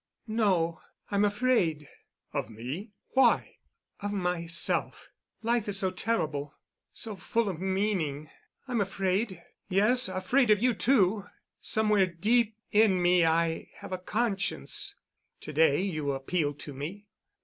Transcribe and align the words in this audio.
"No, 0.25 0.81
I'm 1.11 1.23
afraid." 1.23 1.87
"Of 2.33 2.49
me? 2.49 2.89
Why?" 3.09 3.57
"Of 3.99 4.11
myself. 4.11 5.09
Life 5.43 5.67
is 5.67 5.77
so 5.77 5.91
terrible—so 5.91 7.15
full 7.15 7.47
of 7.47 7.61
meaning. 7.61 8.27
I'm 8.67 8.81
afraid—yes, 8.81 10.09
afraid 10.09 10.49
of 10.49 10.59
you, 10.59 10.73
too. 10.73 11.25
Somewhere 11.59 12.07
deep 12.07 12.57
in 12.71 12.99
me 12.99 13.27
I 13.27 13.69
have 13.81 13.91
a 13.93 13.99
conscience. 13.99 14.95
To 15.41 15.53
day 15.53 15.81
you 15.81 16.13
appeal 16.13 16.55
to 16.55 16.73
me. 16.73 17.05